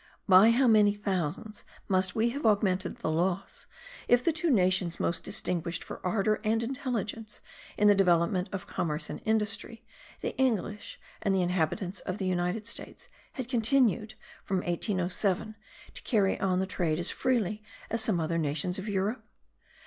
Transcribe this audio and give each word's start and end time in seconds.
By 0.27 0.49
how 0.49 0.65
many 0.67 0.95
thousands 0.95 1.63
must 1.87 2.15
we 2.15 2.31
have 2.31 2.43
augmented 2.43 2.95
the 2.97 3.11
loss, 3.11 3.67
if 4.07 4.23
the 4.23 4.33
two 4.33 4.49
nations 4.49 4.99
most 4.99 5.23
distinguished 5.23 5.83
for 5.83 6.03
ardour 6.03 6.39
and 6.43 6.63
intelligence 6.63 7.39
in 7.77 7.87
the 7.87 7.93
development 7.93 8.49
of 8.51 8.65
commerce 8.65 9.11
and 9.11 9.21
industry, 9.25 9.85
the 10.21 10.35
English 10.39 10.99
and 11.21 11.35
the 11.35 11.43
inhabitants 11.43 11.99
of 11.99 12.17
the 12.17 12.25
United 12.25 12.65
States, 12.65 13.09
had 13.33 13.47
continued, 13.47 14.15
from 14.43 14.61
1807, 14.61 15.55
to 15.93 16.01
carry 16.01 16.39
on 16.39 16.59
the 16.59 16.65
trade 16.65 16.97
as 16.97 17.11
freely 17.11 17.61
as 17.91 18.01
some 18.01 18.19
other 18.19 18.39
nations 18.39 18.79
of 18.79 18.89
Europe? 18.89 19.21